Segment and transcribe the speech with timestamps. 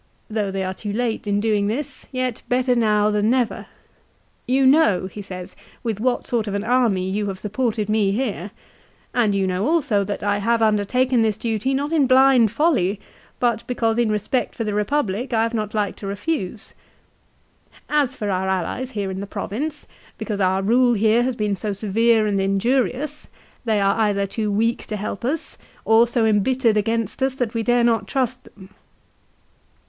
[0.31, 3.55] Though they are too late in doing this, yet better now than never.
[3.55, 3.65] 1"
[4.57, 8.49] You know," he says," with what sort of an army you have supported me here;
[9.13, 12.99] and you know also that I have undertaken this duty not in blind folly,
[13.39, 16.73] but because in respect for the Eepublic I have not liked to refuse.""
[18.03, 19.85] As for our allies here in the province,
[20.17, 23.27] because our rule here has been so severe and injurious,
[23.65, 27.61] they are either too weak to help us, or so embittered against us that we
[27.61, 28.71] dare not trust them."